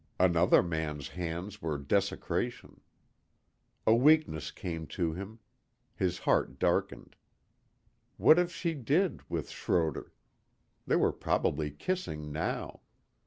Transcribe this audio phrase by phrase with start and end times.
[0.19, 2.81] Another man's hands were desecration.
[3.85, 5.37] A weakness came to him.
[5.95, 7.15] His heart darkened.
[8.17, 10.11] What if she did, with Schroder?
[10.87, 12.81] They were probably kissing now.